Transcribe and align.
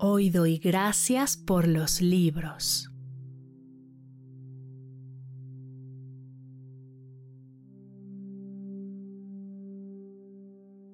Hoy 0.00 0.30
doy 0.30 0.58
gracias 0.58 1.36
por 1.36 1.66
los 1.66 2.00
libros. 2.00 2.88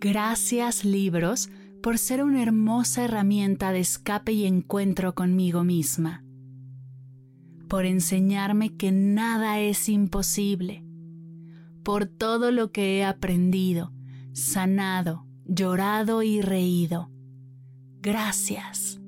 Gracias 0.00 0.84
libros 0.84 1.48
por 1.80 1.98
ser 1.98 2.24
una 2.24 2.42
hermosa 2.42 3.04
herramienta 3.04 3.70
de 3.70 3.78
escape 3.78 4.32
y 4.32 4.46
encuentro 4.46 5.14
conmigo 5.14 5.62
misma, 5.62 6.24
por 7.68 7.84
enseñarme 7.84 8.76
que 8.76 8.90
nada 8.90 9.60
es 9.60 9.88
imposible, 9.88 10.84
por 11.84 12.06
todo 12.06 12.50
lo 12.50 12.72
que 12.72 12.98
he 12.98 13.04
aprendido, 13.04 13.92
sanado, 14.32 15.24
llorado 15.44 16.24
y 16.24 16.40
reído 16.40 17.12
Gracias. 18.08 18.98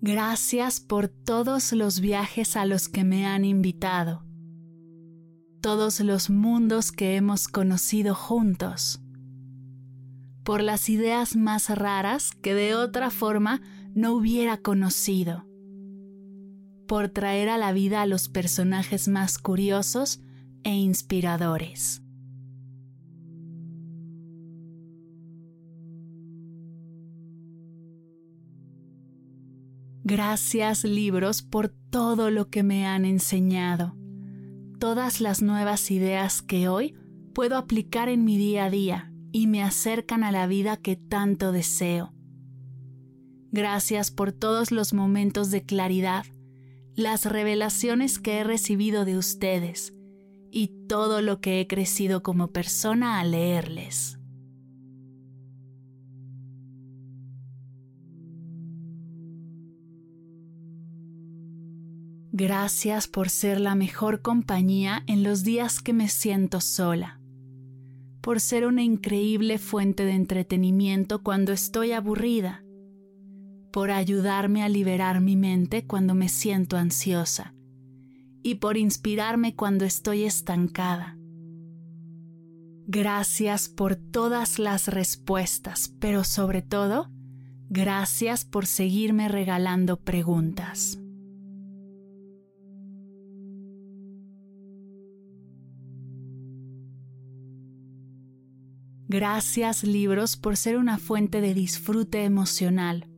Gracias 0.00 0.78
por 0.78 1.08
todos 1.08 1.72
los 1.72 1.98
viajes 1.98 2.56
a 2.56 2.66
los 2.66 2.88
que 2.88 3.02
me 3.02 3.26
han 3.26 3.44
invitado, 3.44 4.22
todos 5.60 5.98
los 5.98 6.30
mundos 6.30 6.92
que 6.92 7.16
hemos 7.16 7.48
conocido 7.48 8.14
juntos, 8.14 9.02
por 10.44 10.62
las 10.62 10.88
ideas 10.88 11.34
más 11.34 11.68
raras 11.68 12.30
que 12.30 12.54
de 12.54 12.76
otra 12.76 13.10
forma 13.10 13.60
no 13.92 14.12
hubiera 14.12 14.56
conocido, 14.58 15.48
por 16.86 17.08
traer 17.08 17.48
a 17.48 17.58
la 17.58 17.72
vida 17.72 18.02
a 18.02 18.06
los 18.06 18.28
personajes 18.28 19.08
más 19.08 19.38
curiosos 19.38 20.20
e 20.64 20.74
inspiradores. 20.74 22.02
Gracias 30.04 30.84
libros 30.84 31.42
por 31.42 31.68
todo 31.68 32.30
lo 32.30 32.50
que 32.50 32.62
me 32.62 32.86
han 32.86 33.04
enseñado, 33.04 33.96
todas 34.78 35.20
las 35.20 35.42
nuevas 35.42 35.90
ideas 35.90 36.42
que 36.42 36.68
hoy 36.68 36.94
puedo 37.32 37.56
aplicar 37.56 38.08
en 38.08 38.24
mi 38.24 38.36
día 38.36 38.64
a 38.64 38.70
día 38.70 39.12
y 39.30 39.46
me 39.46 39.62
acercan 39.62 40.24
a 40.24 40.32
la 40.32 40.46
vida 40.46 40.76
que 40.76 40.96
tanto 40.96 41.52
deseo. 41.52 42.12
Gracias 43.52 44.10
por 44.10 44.32
todos 44.32 44.72
los 44.72 44.92
momentos 44.92 45.50
de 45.50 45.62
claridad, 45.62 46.26
las 46.94 47.24
revelaciones 47.24 48.18
que 48.18 48.38
he 48.38 48.44
recibido 48.44 49.04
de 49.04 49.16
ustedes 49.16 49.94
y 50.54 50.86
todo 50.86 51.22
lo 51.22 51.40
que 51.40 51.60
he 51.60 51.66
crecido 51.66 52.22
como 52.22 52.48
persona 52.48 53.18
al 53.18 53.30
leerles. 53.30 54.18
Gracias 62.32 63.08
por 63.08 63.30
ser 63.30 63.60
la 63.60 63.74
mejor 63.74 64.20
compañía 64.20 65.02
en 65.06 65.22
los 65.22 65.42
días 65.42 65.80
que 65.80 65.94
me 65.94 66.08
siento 66.08 66.60
sola, 66.60 67.18
por 68.20 68.38
ser 68.40 68.66
una 68.66 68.82
increíble 68.82 69.58
fuente 69.58 70.04
de 70.04 70.12
entretenimiento 70.12 71.22
cuando 71.22 71.52
estoy 71.52 71.92
aburrida, 71.92 72.62
por 73.72 73.90
ayudarme 73.90 74.62
a 74.62 74.68
liberar 74.68 75.22
mi 75.22 75.36
mente 75.36 75.86
cuando 75.86 76.14
me 76.14 76.28
siento 76.28 76.76
ansiosa 76.76 77.54
y 78.42 78.56
por 78.56 78.76
inspirarme 78.76 79.54
cuando 79.54 79.84
estoy 79.84 80.24
estancada. 80.24 81.16
Gracias 82.86 83.68
por 83.68 83.96
todas 83.96 84.58
las 84.58 84.88
respuestas, 84.88 85.94
pero 86.00 86.24
sobre 86.24 86.62
todo, 86.62 87.10
gracias 87.68 88.44
por 88.44 88.66
seguirme 88.66 89.28
regalando 89.28 89.98
preguntas. 89.98 90.98
Gracias 99.08 99.84
libros 99.84 100.38
por 100.38 100.56
ser 100.56 100.78
una 100.78 100.96
fuente 100.96 101.42
de 101.42 101.52
disfrute 101.52 102.24
emocional, 102.24 103.10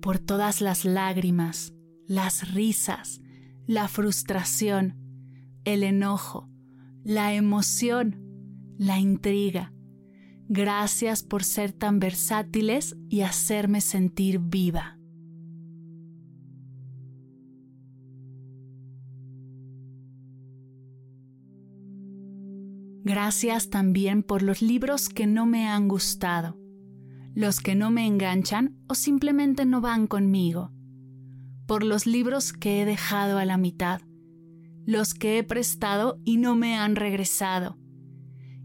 por 0.00 0.20
todas 0.20 0.60
las 0.60 0.84
lágrimas, 0.84 1.74
las 2.06 2.54
risas, 2.54 3.20
la 3.66 3.88
frustración, 3.88 4.94
el 5.64 5.82
enojo, 5.82 6.48
la 7.02 7.34
emoción, 7.34 8.22
la 8.78 9.00
intriga. 9.00 9.72
Gracias 10.48 11.24
por 11.24 11.42
ser 11.42 11.72
tan 11.72 11.98
versátiles 11.98 12.96
y 13.08 13.22
hacerme 13.22 13.80
sentir 13.80 14.38
viva. 14.38 14.98
Gracias 23.02 23.70
también 23.70 24.22
por 24.22 24.42
los 24.42 24.62
libros 24.62 25.08
que 25.08 25.26
no 25.26 25.46
me 25.46 25.66
han 25.66 25.88
gustado, 25.88 26.56
los 27.34 27.60
que 27.60 27.74
no 27.74 27.90
me 27.90 28.06
enganchan 28.06 28.78
o 28.88 28.94
simplemente 28.94 29.64
no 29.64 29.80
van 29.80 30.06
conmigo 30.06 30.75
por 31.66 31.82
los 31.82 32.06
libros 32.06 32.52
que 32.52 32.80
he 32.80 32.84
dejado 32.84 33.38
a 33.38 33.44
la 33.44 33.56
mitad, 33.56 34.00
los 34.86 35.14
que 35.14 35.38
he 35.38 35.42
prestado 35.42 36.20
y 36.24 36.36
no 36.36 36.54
me 36.54 36.76
han 36.76 36.96
regresado, 36.96 37.76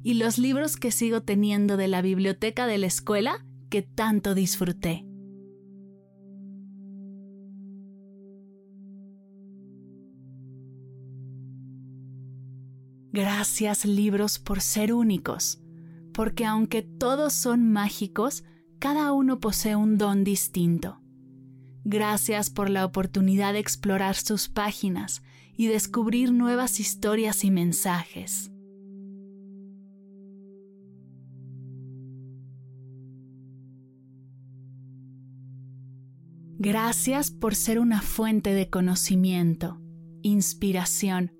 y 0.03 0.16
los 0.16 0.38
libros 0.38 0.78
que 0.78 0.91
sigo 0.91 1.22
teniendo 1.22 1.78
de 1.78 1.88
la 1.88 2.01
biblioteca 2.01 2.67
de 2.67 2.78
la 2.78 2.88
escuela 2.88 3.45
que 3.69 3.81
tanto 3.81 4.35
disfruté. 4.35 5.06
Gracias 13.13 13.83
libros 13.83 14.39
por 14.39 14.62
ser 14.62 14.94
únicos, 14.94 15.62
porque 16.13 16.45
aunque 16.45 16.81
todos 16.81 17.33
son 17.33 17.69
mágicos, 17.69 18.45
cada 18.79 19.12
uno 19.12 19.39
posee 19.39 19.75
un 19.75 19.97
don 19.97 20.23
distinto. 20.23 21.00
Gracias 21.84 22.52
por 22.52 22.69
la 22.69 22.86
oportunidad 22.86 23.53
de 23.53 23.59
explorar 23.59 24.16
sus 24.16 24.50
páginas 24.50 25.24
y 25.56 25.68
descubrir 25.68 26.31
nuevas 26.31 26.80
historias 26.80 27.44
y 27.44 27.52
mensajes. 27.52 28.52
Gracias 36.60 37.31
por 37.31 37.56
ser 37.56 37.80
una 37.80 38.04
fuente 38.04 38.54
de 38.54 38.69
conocimiento, 38.69 39.81
inspiración, 40.22 41.31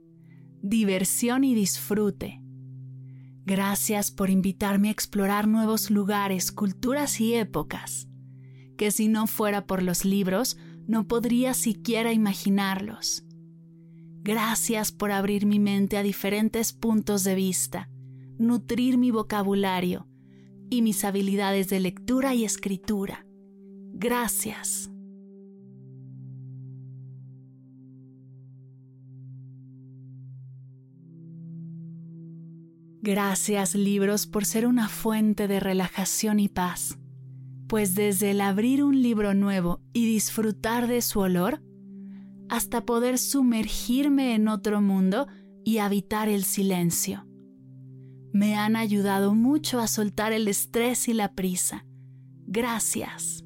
diversión 0.64 1.44
y 1.44 1.54
disfrute. 1.54 2.42
Gracias 3.46 4.10
por 4.10 4.32
invitarme 4.32 4.88
a 4.88 4.92
explorar 4.92 5.48
nuevos 5.48 5.92
lugares, 5.92 6.52
culturas 6.52 7.22
y 7.22 7.36
épocas 7.36 8.11
que 8.82 8.90
si 8.90 9.10
no 9.10 9.28
fuera 9.28 9.68
por 9.68 9.84
los 9.84 10.06
libros 10.06 10.58
no 10.88 11.08
podría 11.08 11.54
siquiera 11.54 12.14
imaginarlos. 12.14 13.24
Gracias 14.24 14.92
por 14.92 15.12
abrir 15.12 15.46
mi 15.46 15.60
mente 15.60 15.98
a 15.98 16.02
diferentes 16.02 16.74
puntos 16.74 17.24
de 17.24 17.36
vista, 17.36 17.92
nutrir 18.40 18.98
mi 18.98 19.12
vocabulario 19.12 20.08
y 20.72 20.82
mis 20.82 21.06
habilidades 21.06 21.70
de 21.70 21.80
lectura 21.80 22.34
y 22.34 22.44
escritura. 22.44 23.28
Gracias. 23.94 24.90
Gracias 33.04 33.76
libros 33.76 34.26
por 34.26 34.44
ser 34.44 34.66
una 34.66 34.90
fuente 34.90 35.48
de 35.48 35.60
relajación 35.60 36.40
y 36.40 36.50
paz 36.50 36.98
pues 37.72 37.96
desde 37.96 38.32
el 38.32 38.42
abrir 38.42 38.84
un 38.84 39.02
libro 39.02 39.34
nuevo 39.34 39.80
y 39.94 40.06
disfrutar 40.06 40.88
de 40.88 41.02
su 41.02 41.22
olor, 41.22 41.64
hasta 42.50 42.86
poder 42.86 43.18
sumergirme 43.18 44.36
en 44.36 44.50
otro 44.50 44.82
mundo 44.82 45.28
y 45.64 45.78
habitar 45.78 46.28
el 46.28 46.44
silencio. 46.44 47.26
Me 48.34 48.58
han 48.58 48.76
ayudado 48.76 49.34
mucho 49.36 49.80
a 49.80 49.88
soltar 49.88 50.34
el 50.34 50.50
estrés 50.50 51.08
y 51.08 51.14
la 51.14 51.34
prisa. 51.34 51.86
Gracias. 52.46 53.46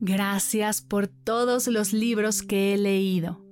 Gracias 0.00 0.82
por 0.82 1.06
todos 1.06 1.68
los 1.68 1.92
libros 1.92 2.42
que 2.42 2.74
he 2.74 2.76
leído 2.76 3.47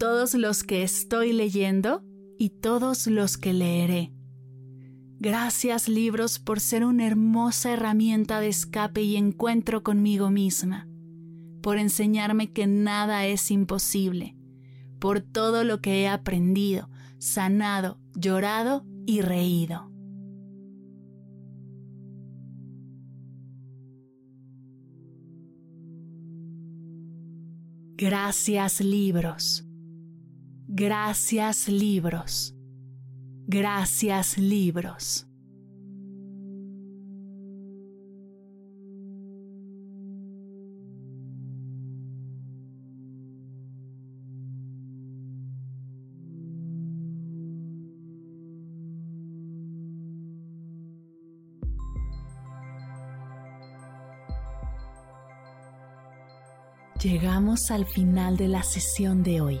todos 0.00 0.32
los 0.32 0.64
que 0.64 0.82
estoy 0.82 1.34
leyendo 1.34 2.02
y 2.38 2.48
todos 2.48 3.06
los 3.06 3.36
que 3.36 3.52
leeré. 3.52 4.14
Gracias 5.18 5.90
libros 5.90 6.38
por 6.38 6.58
ser 6.58 6.86
una 6.86 7.06
hermosa 7.06 7.74
herramienta 7.74 8.40
de 8.40 8.48
escape 8.48 9.02
y 9.02 9.16
encuentro 9.16 9.82
conmigo 9.82 10.30
misma, 10.30 10.88
por 11.60 11.76
enseñarme 11.76 12.50
que 12.50 12.66
nada 12.66 13.26
es 13.26 13.50
imposible, 13.50 14.38
por 14.98 15.20
todo 15.20 15.64
lo 15.64 15.82
que 15.82 16.00
he 16.00 16.08
aprendido, 16.08 16.88
sanado, 17.18 18.00
llorado 18.14 18.86
y 19.04 19.20
reído. 19.20 19.90
Gracias 27.98 28.80
libros 28.80 29.66
Gracias 30.72 31.68
libros. 31.68 32.54
Gracias 33.48 34.38
libros. 34.38 35.26
Llegamos 57.02 57.72
al 57.72 57.86
final 57.86 58.36
de 58.36 58.46
la 58.46 58.62
sesión 58.62 59.24
de 59.24 59.40
hoy 59.40 59.60